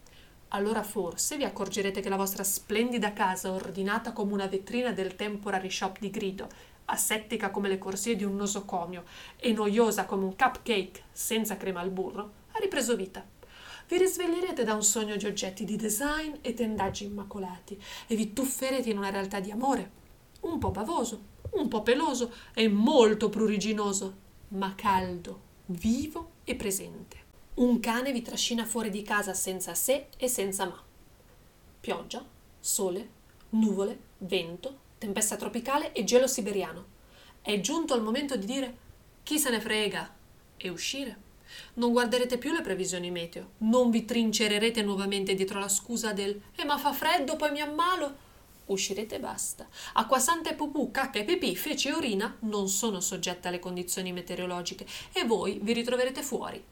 allora 0.56 0.82
forse 0.82 1.36
vi 1.36 1.44
accorgerete 1.44 2.00
che 2.00 2.08
la 2.08 2.16
vostra 2.16 2.42
splendida 2.42 3.12
casa, 3.12 3.52
ordinata 3.52 4.12
come 4.12 4.32
una 4.32 4.46
vetrina 4.46 4.90
del 4.90 5.14
temporary 5.14 5.70
shop 5.70 5.98
di 5.98 6.10
grido, 6.10 6.48
asettica 6.86 7.50
come 7.50 7.68
le 7.68 7.78
corsie 7.78 8.16
di 8.16 8.25
un 8.25 8.36
nosocomio 8.36 9.04
e 9.36 9.52
noiosa 9.52 10.06
come 10.06 10.25
un 10.25 10.34
cupcake 10.34 11.04
senza 11.12 11.56
crema 11.56 11.80
al 11.80 11.90
burro, 11.90 12.32
ha 12.52 12.58
ripreso 12.58 12.96
vita. 12.96 13.25
Vi 13.88 13.98
risveglierete 13.98 14.64
da 14.64 14.75
un 14.75 14.82
sogno 14.82 15.16
di 15.16 15.26
oggetti 15.26 15.64
di 15.64 15.76
design 15.76 16.36
e 16.40 16.54
tendaggi 16.54 17.04
immacolati 17.04 17.80
e 18.06 18.16
vi 18.16 18.32
tufferete 18.32 18.90
in 18.90 18.96
una 18.96 19.10
realtà 19.10 19.40
di 19.40 19.50
amore, 19.50 19.90
un 20.40 20.58
po' 20.58 20.70
bavoso, 20.70 21.34
un 21.52 21.68
po' 21.68 21.82
peloso 21.82 22.32
e 22.54 22.66
molto 22.68 23.28
pruriginoso, 23.28 24.16
ma 24.48 24.75
caldo, 24.75 25.40
vivo 25.66 26.30
e 26.44 26.56
presente. 26.56 27.25
Un 27.56 27.80
cane 27.80 28.12
vi 28.12 28.20
trascina 28.20 28.66
fuori 28.66 28.90
di 28.90 29.00
casa 29.00 29.32
senza 29.32 29.75
se 29.75 30.08
e 30.18 30.28
senza 30.28 30.66
ma. 30.66 30.78
Pioggia, 31.80 32.22
sole, 32.60 33.08
nuvole, 33.50 33.98
vento, 34.18 34.80
tempesta 34.98 35.36
tropicale 35.36 35.92
e 35.92 36.04
gelo 36.04 36.26
siberiano. 36.26 36.84
È 37.40 37.58
giunto 37.60 37.94
il 37.94 38.02
momento 38.02 38.36
di 38.36 38.44
dire 38.44 38.76
chi 39.22 39.38
se 39.38 39.48
ne 39.48 39.60
frega 39.60 40.14
e 40.58 40.68
uscire. 40.68 41.16
Non 41.75 41.92
guarderete 41.92 42.36
più 42.36 42.52
le 42.52 42.60
previsioni 42.60 43.10
meteo, 43.10 43.52
non 43.58 43.88
vi 43.88 44.04
trincererete 44.04 44.82
nuovamente 44.82 45.32
dietro 45.32 45.58
la 45.58 45.70
scusa 45.70 46.12
del 46.12 46.38
eh 46.56 46.64
ma 46.66 46.76
fa 46.76 46.92
freddo, 46.92 47.36
poi 47.36 47.52
mi 47.52 47.62
ammalo. 47.62 48.25
Uscirete 48.66 49.14
e 49.14 49.20
basta. 49.20 49.66
Acqua 49.94 50.18
santa 50.18 50.50
e 50.50 50.54
pupù, 50.54 50.90
cacca 50.90 51.20
e 51.20 51.25
pipì, 51.25 51.56
fece 51.56 51.88
e 51.88 51.94
urina 51.94 52.36
non 52.40 52.68
sono 52.68 53.00
soggette 53.00 53.48
alle 53.48 53.60
condizioni 53.60 54.12
meteorologiche 54.12 54.84
e 55.14 55.25
voi 55.25 55.58
vi 55.62 55.72
ritroverete 55.72 56.22
fuori, 56.22 56.62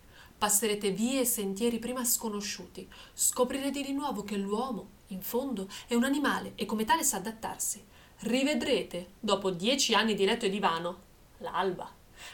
Passerete 0.44 0.90
vie 0.90 1.20
e 1.20 1.24
sentieri 1.24 1.78
prima 1.78 2.04
sconosciuti. 2.04 2.86
Scoprirete 3.14 3.80
di 3.80 3.94
nuovo 3.94 4.24
che 4.24 4.36
l'uomo, 4.36 4.88
in 5.06 5.22
fondo, 5.22 5.66
è 5.86 5.94
un 5.94 6.04
animale 6.04 6.52
e 6.54 6.66
come 6.66 6.84
tale 6.84 7.02
sa 7.02 7.16
adattarsi. 7.16 7.82
rivedrete, 8.18 9.12
dopo 9.20 9.50
dieci 9.50 9.94
anni 9.94 10.12
di 10.14 10.26
letto 10.26 10.44
e 10.44 10.50
divano, 10.50 11.00
l'alba. 11.38 11.90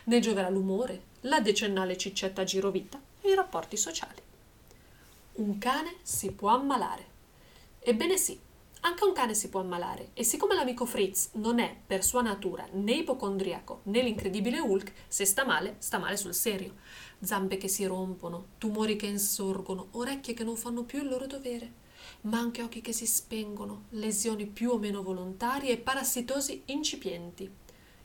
Ne 0.07 0.19
gioverà 0.19 0.49
l'umore, 0.49 1.03
la 1.21 1.39
decennale 1.39 1.97
ciccetta 1.97 2.43
girovita 2.43 3.01
e 3.21 3.31
i 3.31 3.35
rapporti 3.37 3.77
sociali. 3.77 4.21
Un 5.35 5.59
cane 5.59 5.95
si 6.03 6.33
può 6.33 6.49
ammalare. 6.49 7.07
Ebbene 7.79 8.17
sì, 8.17 8.37
anche 8.83 9.05
un 9.05 9.13
cane 9.13 9.35
si 9.35 9.51
può 9.51 9.61
ammalare 9.61 10.11
e 10.15 10.25
siccome 10.25 10.55
l'amico 10.55 10.87
Fritz 10.87 11.31
non 11.33 11.59
è 11.59 11.77
per 11.87 12.03
sua 12.03 12.23
natura 12.23 12.67
né 12.73 12.93
ipocondriaco 12.93 13.81
né 13.85 14.01
l'incredibile 14.01 14.59
Hulk, 14.59 14.93
se 15.07 15.27
sta 15.27 15.45
male, 15.45 15.77
sta 15.79 15.99
male 15.99 16.17
sul 16.17 16.33
serio. 16.33 16.77
Zampe 17.21 17.59
che 17.59 17.69
si 17.69 17.85
rompono, 17.85 18.53
tumori 18.57 18.97
che 18.97 19.07
insorgono, 19.07 19.89
orecchie 19.93 20.33
che 20.33 20.45
non 20.45 20.57
fanno 20.57 20.85
più 20.85 21.03
il 21.03 21.09
loro 21.09 21.27
dovere, 21.27 21.73
ma 22.23 22.39
anche 22.39 22.63
occhi 22.63 22.81
che 22.81 22.93
si 22.93 23.07
spengono, 23.07 23.85
lesioni 23.91 24.47
più 24.47 24.71
o 24.71 24.79
meno 24.79 25.03
volontarie 25.03 25.73
e 25.73 25.79
parassitosi 25.79 26.63
incipienti. 26.67 27.51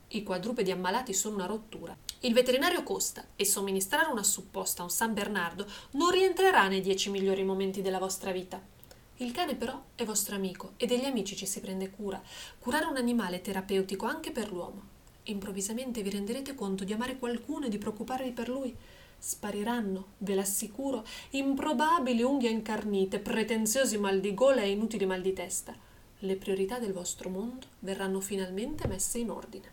I 0.10 0.24
quadrupedi 0.24 0.72
ammalati 0.72 1.14
sono 1.14 1.36
una 1.36 1.46
rottura. 1.46 1.96
Il 2.20 2.34
veterinario 2.34 2.84
costa 2.84 3.26
e 3.38 3.46
somministrare 3.46 4.12
una 4.12 4.24
supposta 4.24 4.82
a 4.82 4.86
un 4.86 4.92
San 4.92 5.14
Bernardo 5.14 5.66
non 5.92 6.12
rientrerà 6.12 6.68
nei 6.68 6.82
dieci 6.82 7.10
migliori 7.10 7.44
momenti 7.44 7.82
della 7.82 8.00
vostra 8.00 8.32
vita. 8.32 8.74
Il 9.20 9.32
cane 9.32 9.56
però 9.56 9.82
è 9.96 10.04
vostro 10.04 10.36
amico 10.36 10.74
e 10.76 10.86
degli 10.88 11.06
amici 11.06 11.38
ci 11.38 11.46
si 11.46 11.62
prende 11.62 11.90
cura. 11.90 12.22
Curare 12.60 12.86
un 12.86 12.98
animale 12.98 13.38
è 13.38 13.42
terapeutico 13.42 14.06
anche 14.06 14.32
per 14.32 14.52
l'uomo. 14.52 14.94
Improvvisamente 15.24 16.02
vi 16.02 16.10
renderete 16.10 16.54
conto 16.54 16.84
di 16.84 16.92
amare 16.92 17.18
qualcuno 17.18 17.66
e 17.66 17.70
di 17.70 17.78
preoccuparvi 17.78 18.32
per 18.32 18.50
lui. 18.50 18.76
Spariranno, 19.18 20.08
ve 20.18 20.36
l'assicuro, 20.36 21.06
improbabili 21.30 22.24
unghie 22.24 22.50
incarnite, 22.50 23.20
pretenziosi 23.20 23.98
mal 23.98 24.20
di 24.20 24.34
gola 24.34 24.64
e 24.64 24.72
inutili 24.72 25.06
mal 25.06 25.22
di 25.22 25.32
testa. 25.32 25.74
Le 26.20 26.36
priorità 26.36 26.78
del 26.78 26.92
vostro 26.92 27.30
mondo 27.30 27.68
verranno 27.80 28.20
finalmente 28.20 28.86
messe 28.86 29.20
in 29.20 29.30
ordine. 29.30 29.72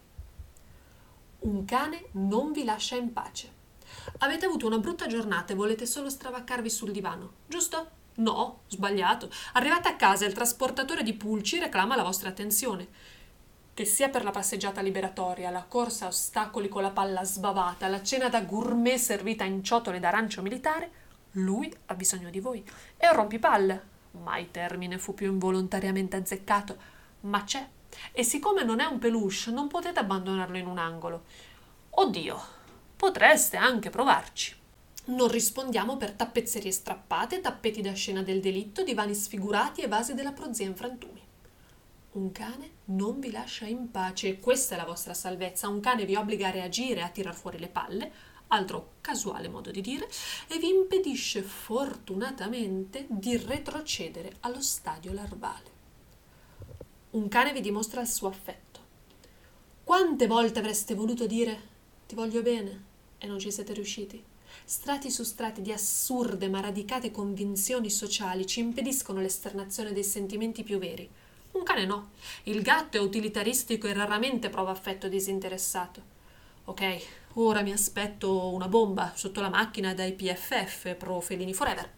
Un 1.40 1.64
cane 1.64 2.04
non 2.12 2.52
vi 2.52 2.62
lascia 2.62 2.94
in 2.94 3.12
pace. 3.12 3.60
Avete 4.18 4.46
avuto 4.46 4.66
una 4.66 4.78
brutta 4.78 5.08
giornata 5.08 5.52
e 5.52 5.56
volete 5.56 5.84
solo 5.84 6.08
stravaccarvi 6.08 6.70
sul 6.70 6.92
divano, 6.92 7.32
giusto? 7.48 8.00
No, 8.22 8.60
sbagliato. 8.68 9.28
Arrivate 9.54 9.88
a 9.88 9.96
casa 9.96 10.24
e 10.24 10.28
il 10.28 10.34
trasportatore 10.34 11.02
di 11.02 11.14
pulci 11.14 11.58
reclama 11.58 11.96
la 11.96 12.04
vostra 12.04 12.28
attenzione. 12.28 12.86
Che 13.74 13.84
sia 13.84 14.10
per 14.10 14.22
la 14.22 14.30
passeggiata 14.30 14.80
liberatoria, 14.80 15.50
la 15.50 15.64
corsa 15.64 16.04
a 16.04 16.08
ostacoli 16.08 16.68
con 16.68 16.82
la 16.82 16.90
palla 16.90 17.24
sbavata, 17.24 17.88
la 17.88 18.02
cena 18.02 18.28
da 18.28 18.42
gourmet 18.42 18.98
servita 18.98 19.44
in 19.44 19.64
ciotole 19.64 19.98
d'arancio 19.98 20.40
militare, 20.42 20.90
lui 21.32 21.74
ha 21.86 21.94
bisogno 21.94 22.30
di 22.30 22.38
voi. 22.38 22.64
È 22.96 23.06
un 23.06 23.14
rompipalle. 23.14 23.90
Mai 24.22 24.50
termine 24.50 24.98
fu 24.98 25.14
più 25.14 25.32
involontariamente 25.32 26.16
azzeccato, 26.16 26.76
ma 27.20 27.42
c'è 27.44 27.66
e 28.12 28.22
siccome 28.22 28.62
non 28.62 28.80
è 28.80 28.84
un 28.84 28.98
peluche, 28.98 29.50
non 29.50 29.68
potete 29.68 29.98
abbandonarlo 29.98 30.56
in 30.56 30.66
un 30.66 30.78
angolo. 30.78 31.24
Oddio, 31.90 32.40
potreste 32.96 33.56
anche 33.56 33.90
provarci. 33.90 34.61
Non 35.04 35.28
rispondiamo 35.28 35.96
per 35.96 36.12
tappezzerie 36.12 36.70
strappate, 36.70 37.40
tappeti 37.40 37.80
da 37.80 37.92
scena 37.92 38.22
del 38.22 38.40
delitto, 38.40 38.84
divani 38.84 39.14
sfigurati 39.14 39.80
e 39.80 39.88
vasi 39.88 40.14
della 40.14 40.32
prozia 40.32 40.66
in 40.66 40.76
frantumi. 40.76 41.20
Un 42.12 42.30
cane 42.32 42.70
non 42.86 43.18
vi 43.18 43.30
lascia 43.30 43.66
in 43.66 43.90
pace 43.90 44.38
questa 44.38 44.74
è 44.74 44.78
la 44.78 44.84
vostra 44.84 45.14
salvezza. 45.14 45.68
Un 45.68 45.80
cane 45.80 46.04
vi 46.04 46.14
obbliga 46.14 46.48
a 46.48 46.52
reagire, 46.52 47.02
a 47.02 47.08
tirar 47.08 47.34
fuori 47.34 47.58
le 47.58 47.68
palle, 47.68 48.12
altro 48.48 48.94
casuale 49.00 49.48
modo 49.48 49.70
di 49.70 49.80
dire, 49.80 50.08
e 50.46 50.58
vi 50.58 50.68
impedisce 50.68 51.42
fortunatamente 51.42 53.06
di 53.08 53.36
retrocedere 53.36 54.36
allo 54.40 54.60
stadio 54.60 55.12
larvale 55.12 55.72
un 57.12 57.28
cane 57.28 57.52
vi 57.52 57.60
dimostra 57.60 58.00
il 58.00 58.08
suo 58.08 58.28
affetto. 58.28 58.80
Quante 59.84 60.26
volte 60.26 60.60
avreste 60.60 60.94
voluto 60.94 61.26
dire 61.26 61.60
ti 62.06 62.14
voglio 62.14 62.40
bene 62.40 62.84
e 63.18 63.26
non 63.26 63.38
ci 63.38 63.50
siete 63.50 63.74
riusciti? 63.74 64.22
Strati 64.72 65.10
su 65.10 65.22
strati 65.22 65.60
di 65.60 65.70
assurde 65.70 66.48
ma 66.48 66.60
radicate 66.60 67.10
convinzioni 67.10 67.90
sociali 67.90 68.46
ci 68.46 68.60
impediscono 68.60 69.20
l'esternazione 69.20 69.92
dei 69.92 70.02
sentimenti 70.02 70.62
più 70.62 70.78
veri. 70.78 71.06
Un 71.50 71.62
cane 71.62 71.84
no. 71.84 72.12
Il 72.44 72.62
gatto 72.62 72.96
è 72.96 73.00
utilitaristico 73.00 73.86
e 73.86 73.92
raramente 73.92 74.48
prova 74.48 74.70
affetto 74.70 75.08
disinteressato. 75.08 76.02
Ok, 76.64 77.04
ora 77.34 77.60
mi 77.60 77.70
aspetto 77.70 78.48
una 78.48 78.66
bomba 78.66 79.12
sotto 79.14 79.42
la 79.42 79.50
macchina 79.50 79.92
dai 79.92 80.14
PFF 80.14 80.94
pro 80.94 81.20
Felini 81.20 81.52
Forever. 81.52 81.92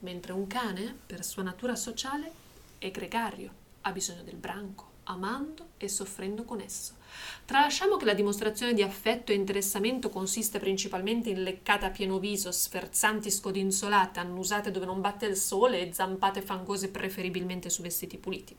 Mentre 0.00 0.34
un 0.34 0.46
cane, 0.46 0.94
per 1.06 1.24
sua 1.24 1.42
natura 1.42 1.76
sociale, 1.76 2.30
è 2.76 2.90
gregario 2.90 3.60
ha 3.82 3.92
bisogno 3.92 4.22
del 4.22 4.36
branco, 4.36 4.90
amando 5.04 5.70
e 5.78 5.88
soffrendo 5.88 6.44
con 6.44 6.60
esso. 6.60 7.00
Tralasciamo 7.44 7.96
che 7.96 8.04
la 8.04 8.14
dimostrazione 8.14 8.72
di 8.72 8.82
affetto 8.82 9.32
e 9.32 9.34
interessamento 9.34 10.08
consiste 10.08 10.58
principalmente 10.58 11.30
in 11.30 11.42
leccate 11.42 11.86
a 11.86 11.90
pieno 11.90 12.18
viso, 12.18 12.52
sferzanti 12.52 13.30
scodinzolate, 13.30 14.20
annusate 14.20 14.70
dove 14.70 14.86
non 14.86 15.00
batte 15.00 15.26
il 15.26 15.36
sole 15.36 15.80
e 15.80 15.92
zampate 15.92 16.40
fangose 16.40 16.90
preferibilmente 16.90 17.70
su 17.70 17.82
vestiti 17.82 18.18
puliti. 18.18 18.56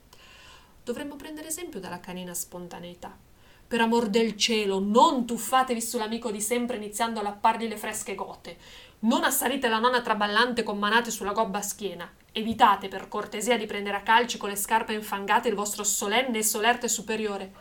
Dovremmo 0.83 1.15
prendere 1.15 1.47
esempio 1.47 1.79
dalla 1.79 1.99
canina 1.99 2.33
spontaneità. 2.33 3.17
Per 3.65 3.81
amor 3.81 4.07
del 4.09 4.37
cielo, 4.37 4.79
non 4.79 5.25
tuffatevi 5.25 5.81
sull'amico 5.81 6.29
di 6.29 6.41
sempre 6.41 6.75
iniziando 6.75 7.19
a 7.19 7.23
lappargli 7.23 7.67
le 7.67 7.77
fresche 7.77 8.13
gote. 8.13 8.57
Non 8.99 9.23
assalite 9.23 9.67
la 9.67 9.79
nonna 9.79 10.01
traballante 10.01 10.61
con 10.61 10.77
manate 10.77 11.09
sulla 11.09 11.31
gobba 11.31 11.57
a 11.57 11.63
schiena. 11.63 12.11
Evitate 12.31 12.87
per 12.87 13.07
cortesia 13.07 13.57
di 13.57 13.65
prendere 13.65 13.97
a 13.97 14.01
calci 14.01 14.37
con 14.37 14.49
le 14.49 14.55
scarpe 14.55 14.93
infangate 14.93 15.47
il 15.47 15.55
vostro 15.55 15.83
solenne 15.83 16.37
e 16.37 16.43
solerte 16.43 16.87
superiore. 16.87 17.51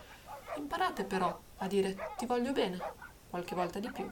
Imparate 0.57 1.03
però 1.03 1.39
a 1.57 1.67
dire 1.67 2.13
ti 2.17 2.25
voglio 2.25 2.51
bene, 2.51 2.77
qualche 3.29 3.55
volta 3.55 3.79
di 3.79 3.91
più, 3.91 4.09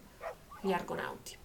gli 0.62 0.72
argonauti. 0.72 1.38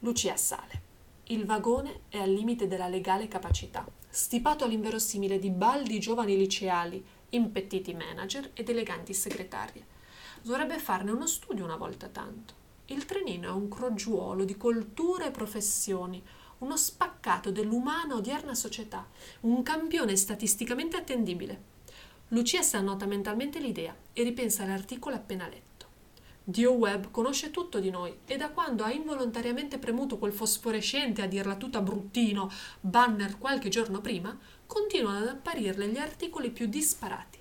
Lucia 0.00 0.36
sale. 0.36 0.86
Il 1.24 1.44
vagone 1.44 2.02
è 2.08 2.18
al 2.18 2.30
limite 2.30 2.66
della 2.66 2.88
legale 2.88 3.28
capacità, 3.28 3.86
stipato 4.08 4.64
all'inverosimile 4.64 5.38
di 5.38 5.50
baldi 5.50 6.00
giovani 6.00 6.36
liceali, 6.36 7.04
impettiti 7.30 7.92
manager 7.92 8.50
ed 8.54 8.70
eleganti 8.70 9.12
segretarie. 9.12 9.84
Dovrebbe 10.40 10.78
farne 10.78 11.10
uno 11.10 11.26
studio 11.26 11.64
una 11.64 11.76
volta 11.76 12.08
tanto. 12.08 12.54
Il 12.86 13.04
trenino 13.04 13.48
è 13.48 13.52
un 13.52 13.68
crogiuolo 13.68 14.44
di 14.44 14.56
colture 14.56 15.26
e 15.26 15.30
professioni, 15.30 16.24
uno 16.58 16.76
spaccato 16.78 17.50
dell'umana 17.50 18.14
odierna 18.14 18.54
società, 18.54 19.06
un 19.40 19.62
campione 19.62 20.16
statisticamente 20.16 20.96
attendibile. 20.96 21.76
Lucia 22.28 22.62
si 22.62 22.76
annota 22.76 23.06
mentalmente 23.06 23.58
l'idea 23.58 23.96
e 24.12 24.22
ripensa 24.22 24.62
all'articolo 24.62 25.16
appena 25.16 25.48
letto. 25.48 25.86
Dio 26.44 26.72
Webb 26.72 27.10
conosce 27.10 27.50
tutto 27.50 27.80
di 27.80 27.90
noi 27.90 28.18
e 28.26 28.36
da 28.36 28.50
quando 28.50 28.84
ha 28.84 28.92
involontariamente 28.92 29.78
premuto 29.78 30.18
quel 30.18 30.32
fosforescente, 30.32 31.22
a 31.22 31.26
dirla 31.26 31.56
tutta 31.56 31.80
bruttino, 31.80 32.50
banner 32.80 33.38
qualche 33.38 33.68
giorno 33.68 34.00
prima, 34.00 34.38
continuano 34.66 35.18
ad 35.18 35.28
apparirle 35.28 35.88
gli 35.88 35.98
articoli 35.98 36.50
più 36.50 36.66
disparati. 36.66 37.38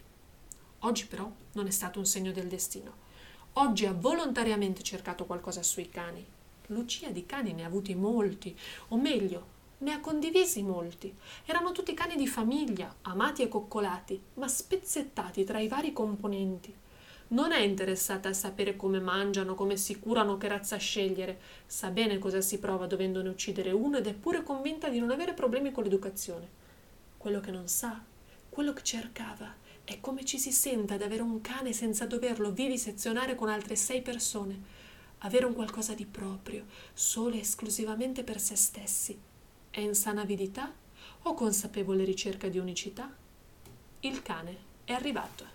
Oggi 0.80 1.06
però 1.08 1.30
non 1.54 1.67
è 1.67 1.71
stato 1.71 2.00
un 2.00 2.06
segno 2.06 2.32
del 2.32 2.47
destino. 2.47 3.06
Oggi 3.54 3.86
ha 3.86 3.93
volontariamente 3.93 4.84
cercato 4.84 5.26
qualcosa 5.26 5.63
sui 5.63 5.89
cani 5.89 6.26
Lucia 6.67 7.12
di 7.12 7.26
cani 7.26 7.54
ne 7.54 7.63
ha 7.63 7.67
avuti 7.67 7.95
molti, 7.95 8.58
o 8.89 8.97
meglio, 8.97 9.56
ne 9.79 9.91
ha 9.91 9.99
condivisi 9.99 10.63
molti. 10.63 11.13
Erano 11.45 11.71
tutti 11.71 11.93
cani 11.93 12.15
di 12.15 12.27
famiglia, 12.27 12.95
amati 13.01 13.41
e 13.41 13.47
coccolati, 13.47 14.21
ma 14.35 14.47
spezzettati 14.47 15.43
tra 15.43 15.59
i 15.59 15.67
vari 15.67 15.93
componenti. 15.93 16.73
Non 17.29 17.51
è 17.51 17.59
interessata 17.59 18.29
a 18.29 18.33
sapere 18.33 18.75
come 18.75 18.99
mangiano, 18.99 19.53
come 19.53 19.75
si 19.75 19.99
curano, 19.99 20.37
che 20.37 20.47
razza 20.47 20.77
scegliere. 20.77 21.39
Sa 21.65 21.89
bene 21.89 22.19
cosa 22.19 22.41
si 22.41 22.57
prova 22.59 22.87
dovendone 22.87 23.29
uccidere 23.29 23.71
uno 23.71 23.97
ed 23.97 24.07
è 24.07 24.13
pure 24.13 24.43
convinta 24.43 24.89
di 24.89 24.99
non 24.99 25.11
avere 25.11 25.33
problemi 25.33 25.71
con 25.71 25.83
l'educazione. 25.83 26.47
Quello 27.17 27.39
che 27.41 27.51
non 27.51 27.67
sa, 27.67 28.01
quello 28.49 28.73
che 28.73 28.83
cercava, 28.83 29.53
è 29.83 29.99
come 29.99 30.23
ci 30.23 30.39
si 30.39 30.51
senta 30.51 30.93
ad 30.93 31.01
avere 31.01 31.21
un 31.21 31.41
cane 31.41 31.73
senza 31.73 32.05
doverlo 32.05 32.51
vivisezionare 32.51 33.35
con 33.35 33.49
altre 33.49 33.75
sei 33.75 34.01
persone 34.01 34.85
avere 35.19 35.45
un 35.45 35.53
qualcosa 35.53 35.93
di 35.93 36.05
proprio, 36.05 36.65
solo 36.93 37.35
e 37.35 37.39
esclusivamente 37.39 38.23
per 38.23 38.39
se 38.39 38.55
stessi. 38.55 39.19
È 39.77 39.81
insana 39.81 40.21
avidità 40.21 40.73
o 41.21 41.35
consapevole 41.35 42.03
ricerca 42.03 42.47
di 42.47 42.57
unicità? 42.57 43.15
Il 43.99 44.23
cane 44.23 44.57
è 44.83 44.93
arrivato. 44.93 45.45